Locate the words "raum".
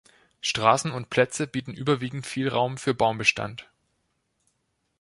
2.49-2.79